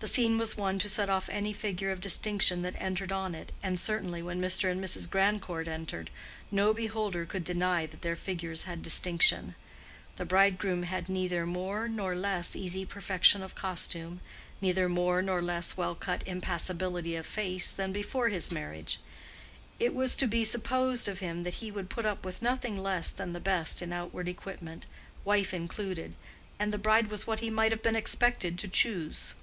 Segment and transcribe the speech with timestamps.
[0.00, 3.52] The scene was one to set off any figure of distinction that entered on it,
[3.62, 4.68] and certainly when Mr.
[4.68, 5.08] and Mrs.
[5.08, 6.10] Grandcourt entered,
[6.50, 9.54] no beholder could deny that their figures had distinction.
[10.16, 14.20] The bridegroom had neither more nor less easy perfection of costume,
[14.60, 18.98] neither more nor less well cut impassibility of face, than before his marriage.
[19.78, 23.10] It was to be supposed of him that he would put up with nothing less
[23.10, 24.86] than the best in outward equipment,
[25.24, 26.16] wife included;
[26.58, 29.34] and the bride was what he might have been expected to choose.